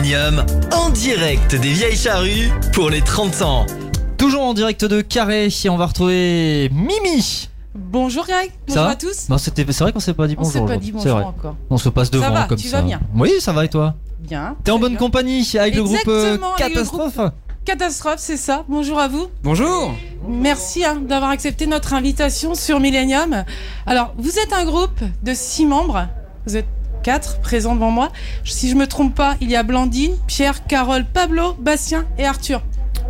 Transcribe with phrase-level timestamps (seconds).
[0.00, 3.66] Millennium en direct des vieilles charrues pour les 30 ans.
[4.16, 7.48] Toujours en direct de Carré, et on va retrouver Mimi.
[7.74, 9.28] Bonjour Greg, Ça bonjour va à tous.
[9.28, 10.74] Non, c'était, c'est vrai qu'on s'est pas dit On s'est bonjour.
[10.74, 11.56] pas dit bonjour encore.
[11.68, 12.78] On se passe devant va, comme tu ça.
[12.78, 14.56] vas bien Oui, ça va et toi Bien.
[14.64, 14.98] T'es en bonne bien.
[14.98, 17.20] compagnie avec le groupe euh, Exactement, avec le Catastrophe
[17.66, 18.64] Catastrophe, c'est ça.
[18.68, 19.26] Bonjour à vous.
[19.42, 19.94] Bonjour
[20.26, 23.44] Merci hein, d'avoir accepté notre invitation sur Millennium.
[23.86, 26.06] Alors, vous êtes un groupe de six membres.
[26.46, 26.66] Vous êtes
[27.02, 28.10] quatre présents devant moi.
[28.44, 32.62] Si je me trompe pas, il y a Blandine, Pierre, Carole, Pablo, Bastien et Arthur.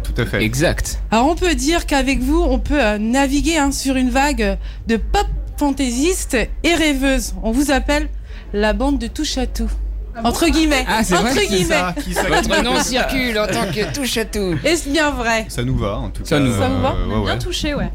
[0.03, 0.43] Tout à fait.
[0.43, 1.01] Exact.
[1.11, 4.97] Alors, on peut dire qu'avec vous, on peut euh, naviguer hein, sur une vague de
[4.97, 5.27] pop
[5.57, 7.35] fantaisiste et rêveuse.
[7.43, 8.09] On vous appelle
[8.53, 9.71] la bande de touche à tout.
[10.25, 10.85] Entre guillemets.
[10.89, 11.69] Ah, c'est Entre vrai guillemets.
[11.69, 14.57] Ça, qui ça, Votre nom circule en tant que touche à tout.
[14.65, 15.47] Est-ce bien vrai?
[15.49, 16.43] Ça nous va en tout Ça cas.
[16.43, 16.59] nous va.
[16.59, 17.39] Ça vous va ouais, ouais.
[17.39, 17.91] touché, ouais.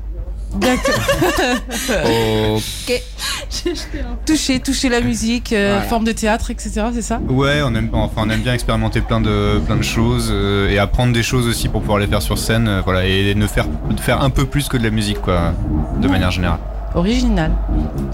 [0.53, 0.93] D'accord.
[2.55, 3.01] Ok.
[4.25, 5.87] toucher, toucher la musique, euh, Voilà.
[5.89, 6.85] forme de théâtre, etc.
[6.93, 7.19] C'est ça?
[7.27, 10.77] Ouais, on aime, enfin, on aime bien expérimenter plein de, plein de choses euh, et
[10.77, 13.65] apprendre des choses aussi pour pouvoir les faire sur scène, euh, voilà, et ne faire,
[13.89, 15.53] de faire un peu plus que de la musique, quoi,
[15.99, 16.59] de manière générale.
[16.93, 17.51] Original.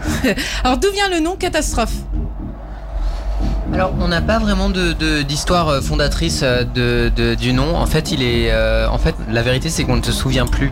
[0.64, 1.94] Alors d'où vient le nom catastrophe?
[3.74, 7.76] Alors, on n'a pas vraiment de- de- d'histoire euh, fondatrice de, de- du nom.
[7.76, 10.72] En fait, il est, euh, en fait, la vérité, c'est qu'on ne se souvient plus.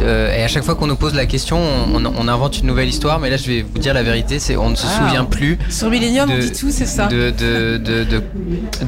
[0.00, 2.88] Euh, et à chaque fois qu'on nous pose la question, on, on invente une nouvelle
[2.88, 3.18] histoire.
[3.18, 5.06] Mais là, je vais vous dire la vérité, c'est on ne se Ah.
[5.06, 7.06] souvient plus Sur Millennium, on De- dit tout, c'est ça.
[7.06, 8.22] de de- de- de-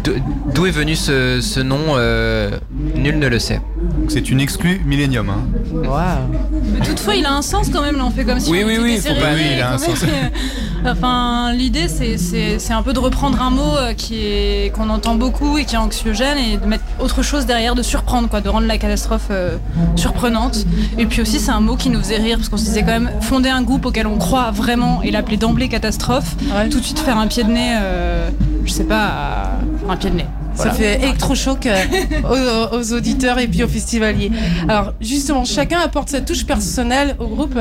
[0.04, 0.16] de-
[0.54, 1.78] d'où est venu ce, ce nom.
[1.96, 2.50] euh,
[2.94, 3.60] nul ne le sait.
[4.10, 5.30] Donc c'est une exclue Millennium.
[5.30, 5.46] Hein.
[6.72, 8.66] Mais toutefois, il a un sens quand même, là, on fait comme si Oui, on
[8.66, 10.04] oui, était oui, faut pas- oui, il a un sens.
[10.84, 15.58] enfin, l'idée, c'est- un peu de reprendre un mot euh, qui est qu'on entend beaucoup
[15.58, 18.66] et qui est anxiogène et de mettre autre chose derrière, de surprendre, quoi, de rendre
[18.66, 19.56] la catastrophe euh,
[19.96, 20.64] surprenante.
[20.98, 22.98] Et puis aussi, c'est un mot qui nous faisait rire parce qu'on se disait quand
[22.98, 26.68] même fonder un groupe auquel on croit vraiment et l'appeler d'emblée catastrophe, Ouais.
[26.68, 28.30] tout de suite faire un pied de nez, euh,
[28.64, 29.52] je sais pas,
[29.88, 30.26] un pied de nez.
[30.62, 34.30] Ça fait électrochoc euh, aux, aux auditeurs et puis aux festivaliers.
[34.68, 37.58] Alors justement, chacun apporte sa touche personnelle au groupe.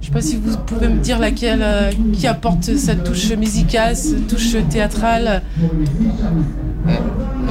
[0.00, 3.96] Je sais pas si vous pouvez me dire laquelle euh, qui apporte sa touche musicale,
[3.96, 5.42] sa touche théâtrale.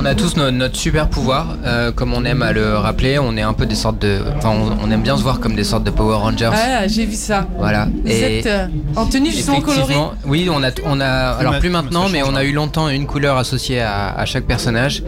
[0.01, 3.19] On a tous no- notre super pouvoir, euh, comme on aime à le rappeler.
[3.19, 5.53] On est un peu des sortes de, enfin, on, on aime bien se voir comme
[5.55, 6.49] des sortes de Power Rangers.
[6.51, 7.45] Ah, j'ai vu ça.
[7.59, 7.85] Voilà.
[7.85, 9.81] Vous Et êtes euh, en tenue justement colorée.
[9.93, 13.05] Effectivement, oui, on a, on a, alors plus maintenant, mais on a eu longtemps une
[13.05, 15.03] couleur associée à, à chaque personnage.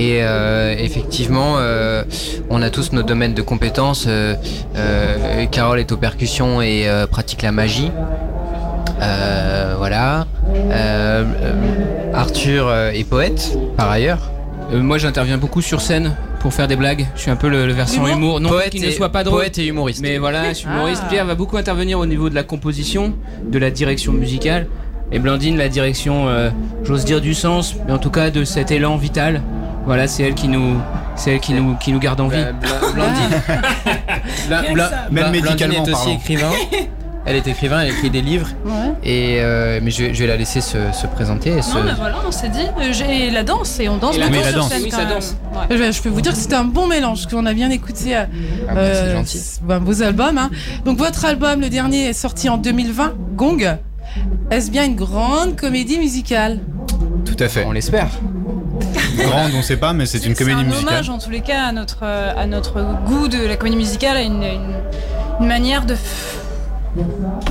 [0.00, 2.02] Et euh, effectivement, euh,
[2.50, 4.06] on a tous nos domaines de compétences.
[4.08, 4.34] Euh,
[4.76, 7.92] euh, Carole est aux percussions et euh, pratique la magie.
[9.00, 10.26] Euh, voilà.
[10.48, 11.52] Euh, euh,
[12.14, 14.30] Arthur est poète, par ailleurs.
[14.72, 17.06] Euh, moi, j'interviens beaucoup sur scène pour faire des blagues.
[17.14, 18.40] Je suis un peu le, le versant Humour humour.
[18.40, 19.40] Non, pas poète qu'il ne et- soit pas drôle.
[19.40, 20.00] Poète et humoriste.
[20.02, 21.02] Mais voilà, je suis humoriste.
[21.06, 21.08] Ah.
[21.08, 23.14] Pierre va beaucoup intervenir au niveau de la composition,
[23.48, 24.66] de la direction musicale.
[25.12, 26.50] Et Blandine, la direction, euh,
[26.82, 29.40] j'ose dire du sens, mais en tout cas de cet élan vital.
[29.84, 30.78] Voilà, c'est elle qui nous,
[31.14, 32.42] c'est elle qui nous, qui nous garde en vie.
[32.60, 33.40] Bla- Blandine.
[34.74, 36.10] Bla- Même Blandine médicalement est aussi parlant.
[36.18, 36.50] écrivain.
[37.28, 38.48] Elle est écrivain, elle écrit des livres.
[38.64, 38.72] Ouais.
[39.02, 41.50] Et euh, mais je, vais- je vais la laisser se, se présenter.
[41.50, 44.14] et se- Non, mais voilà, on s'est dit, euh, j'ai la danse et on danse
[44.16, 44.68] Et la beaucoup danse, sur la danse.
[44.72, 45.14] scène Oui, quand ça même.
[45.14, 45.36] danse.
[45.70, 45.92] Ouais.
[45.92, 48.24] Je peux vous dire que c'était un bon mélange, qu'on a bien écouté euh,
[48.68, 49.38] Ah bah, c'est euh, gentil.
[49.38, 50.38] c- ben, vos albums.
[50.38, 50.50] hein.
[50.84, 53.76] Donc votre album, le dernier, est sorti en 2020, Gong.
[54.52, 56.60] Est-ce bien une grande comédie musicale?
[57.24, 57.64] Tout à fait.
[57.66, 58.06] On l'espère.
[59.18, 60.88] Grande, on sait pas, mais c'est une comédie un musicale.
[60.88, 64.22] hommage en tous les cas à notre, à notre goût de la comédie musicale, à
[64.22, 64.76] une, une-
[65.40, 65.94] une manière de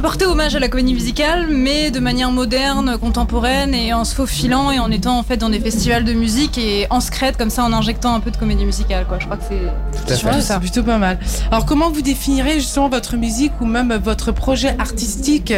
[0.01, 4.71] porter hommage à la comédie musicale, mais de manière moderne, contemporaine et en se faufilant
[4.71, 7.63] et en étant en fait dans des festivals de musique et en secrète comme ça
[7.63, 9.05] en injectant un peu de comédie musicale.
[9.07, 9.17] Quoi.
[9.19, 10.09] Je crois que c'est
[10.59, 11.17] plutôt pas mal.
[11.51, 15.53] Alors comment vous définirez justement votre musique ou même votre projet artistique?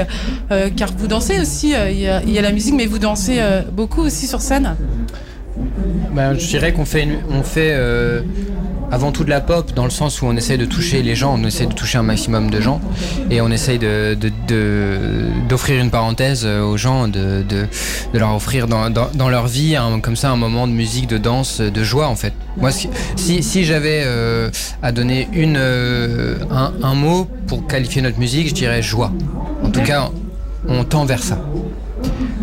[0.51, 2.85] Euh, Car vous dansez aussi, euh, il y, a- il y a la musique, mais
[2.85, 4.75] vous dansez euh, beaucoup aussi sur scène.
[6.11, 8.21] Ben, je dirais qu'on fait, on fait euh,
[8.91, 11.37] avant tout de la pop dans le sens où on essaye de toucher les gens,
[11.37, 12.81] on essaye de toucher un maximum de gens
[13.29, 14.17] et on essaye de,
[15.47, 17.43] d'offrir une parenthèse euh, aux gens, de,
[18.13, 22.07] leur offrir dans, leur vie comme ça un moment de musique, de danse, de joie
[22.07, 22.33] en fait.
[22.57, 24.49] Moi, si, j'avais euh,
[24.81, 29.11] à donner une, un, un mot pour qualifier notre musique, je dirais joie.
[29.63, 30.09] En tout cas,
[30.67, 31.37] on tend vers ça.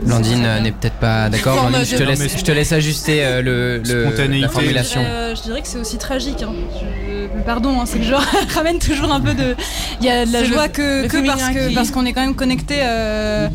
[0.05, 1.61] Blandine n'est peut-être pas d'accord.
[1.69, 5.01] Blandine, je te laisse, Non, mais- je te laisse ajuster euh, le, le- la formulation.
[5.05, 6.43] Euh, je dirais que c'est aussi tragique.
[6.43, 6.53] hein.
[6.75, 7.04] Je-
[7.46, 8.14] Pardon, hein, c'est que je
[8.55, 9.55] ramène toujours un peu de.
[10.00, 12.23] Il y a de la le- joie que, le que parce que qu'on est quand
[12.23, 13.49] même connecté euh,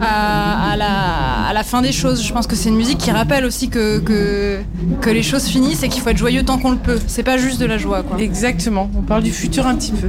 [0.00, 2.22] à, à la, à la fin des choses.
[2.22, 4.60] Je pense que c'est une musique qui rappelle aussi que, que,
[5.00, 7.00] que les choses finissent et qu'il faut être joyeux tant qu'on le peut.
[7.06, 8.18] C'est pas juste de la joie, quoi.
[8.20, 10.08] Exactement, on parle du futur un petit peu.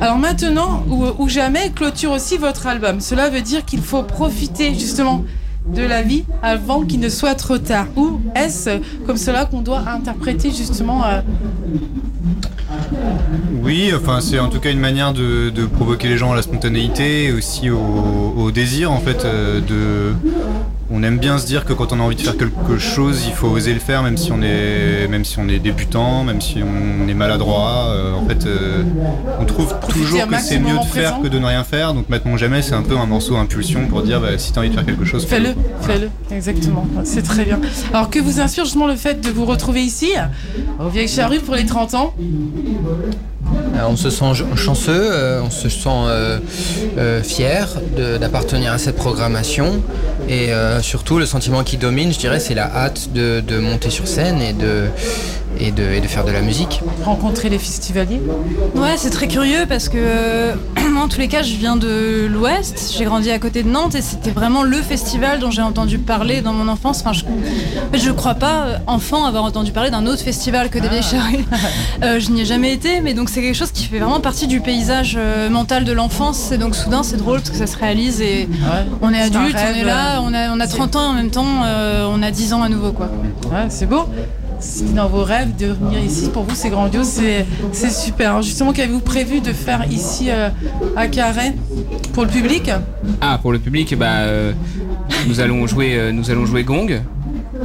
[0.00, 3.00] Alors maintenant ou, ou jamais clôture aussi votre album.
[3.00, 5.24] Cela veut dire qu'il faut profiter justement
[5.66, 8.70] de la vie avant qu'il ne soit trop tard Ou est-ce
[9.04, 11.20] comme cela qu'on doit interpréter justement euh,
[13.66, 16.42] Oui, enfin c'est en tout cas une manière de, de provoquer les gens à la
[16.42, 17.78] spontanéité et aussi au,
[18.36, 20.14] au désir en fait euh, de.
[20.88, 23.32] On aime bien se dire que quand on a envie de faire quelque chose, il
[23.32, 26.58] faut oser le faire, même si on est, même si on est débutant, même si
[26.62, 27.86] on est maladroit.
[27.88, 28.84] Euh, en fait, euh,
[29.40, 31.22] on trouve toujours que c'est mieux de faire présent.
[31.22, 31.92] que de ne rien faire.
[31.92, 34.68] Donc maintenant jamais, c'est un peu un morceau impulsion pour dire bah, si t'as envie
[34.70, 35.94] de faire quelque chose, Fais-le, Voilà.
[35.94, 36.86] fais-le, exactement.
[37.02, 37.58] C'est très bien.
[37.92, 40.10] Alors que vous inspire justement le fait de vous retrouver ici,
[40.78, 42.14] au Vieille Charrue pour les 30 ans?
[43.88, 46.38] On se sent ch- chanceux, euh, on se sent euh,
[46.98, 47.68] euh, fier
[48.20, 49.82] d'appartenir à cette programmation.
[50.28, 54.06] Et euh, surtout le sentiment qui domine, je dirais, c'est la hâte de monter sur
[54.08, 54.84] scène et de,
[55.58, 56.80] et, de, et de faire de la musique.
[57.04, 58.20] Rencontrer les festivaliers
[58.74, 60.54] Ouais, c'est très curieux parce que euh,
[60.90, 62.94] moi, en tous les cas, je viens de l'Ouest.
[62.96, 66.40] J'ai grandi à côté de Nantes et c'était vraiment le festival dont j'ai entendu parler
[66.40, 67.00] dans mon enfance.
[67.04, 67.24] Enfin, je,
[67.98, 71.44] je crois pas, euh, enfant, avoir entendu parler d'un autre festival que des Vieilles Charrues.
[72.02, 74.46] Euh, je n'y ai jamais été, mais donc c'est quelque chose qui fait vraiment partie
[74.46, 76.52] du paysage euh, mental de l'enfance.
[76.52, 78.48] Et donc soudain, c'est drôle parce que ça se réalise et
[79.00, 81.30] on est adulte, on est là, on a, on a 30 ans et en même
[81.30, 83.08] temps, euh, on a 10 ans à nouveau, quoi.
[83.50, 84.04] Ouais, c'est beau.
[84.58, 86.30] C'est dans vos rêves de venir ici.
[86.30, 87.20] Pour vous, c'est grandiose,
[87.72, 88.42] c'est super.
[88.42, 90.48] Justement, qu'avez-vous prévu de faire ici euh,
[90.96, 91.52] à Carré
[92.12, 92.70] pour le public?
[93.20, 94.52] Ah, pour le public, bah, euh,
[95.28, 97.02] nous, allons jouer, euh, nous allons jouer Gong.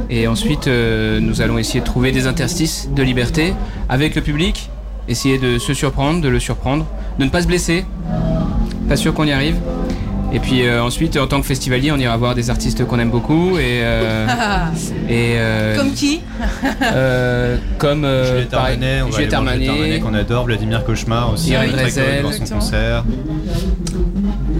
[0.08, 3.54] Et ensuite, nous allons essayer de trouver des interstices de liberté
[3.88, 4.70] avec le public.
[5.08, 6.86] Essayer de se surprendre, de le surprendre,
[7.18, 7.84] de ne pas se blesser.
[8.88, 9.56] Pas sûr qu'on y arrive.
[10.34, 13.10] Et puis euh, ensuite, en tant que festivalier, on ira voir des artistes qu'on aime
[13.10, 13.58] beaucoup.
[13.58, 14.26] Et, euh,
[15.08, 16.20] et euh, Comme qui?
[16.82, 19.68] euh, comme euh, Juliette Armanet, on va Juliette aller voir Juliette Armanet.
[19.68, 22.22] Armanet qu'on adore, Vladimir Cauchemar aussi, Irène on est très curieux de Drezel.
[22.22, 22.60] voir son Exactement.
[22.60, 23.04] concert.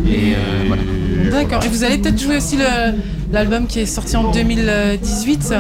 [0.07, 0.83] Et euh, voilà.
[1.31, 1.65] D'accord.
[1.65, 2.95] Et vous allez peut-être jouer aussi le-
[3.33, 5.55] l'album qui est sorti en 2018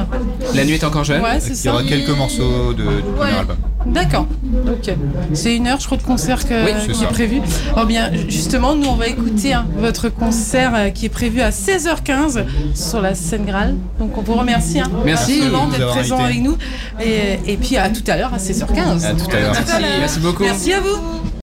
[0.54, 1.22] La nuit est encore jeune.
[1.22, 1.72] Ouais, c'est Il y ça.
[1.72, 3.56] aura quelques morceaux de, du premier album.
[3.86, 4.26] D'accord.
[4.66, 4.94] Ok.
[5.32, 7.04] C'est une heure, je crois, de concert que, Oui, c'est qui ça.
[7.04, 7.40] est prévu.
[7.72, 11.50] Alors bien, justement, nous, on va écouter hein, votre concert euh, qui est prévu à
[11.50, 12.44] 16h15
[12.74, 13.74] sur la scène Graal.
[13.98, 14.80] Donc, on vous remercie.
[14.80, 16.56] hein, Merci d'être présent avec nous.
[17.00, 19.04] Et, et puis, à tout à l'heure, à 16h15.
[19.04, 19.52] À tout à l'heure.
[19.52, 20.42] Merci, merci beaucoup.
[20.42, 21.22] Merci à vous.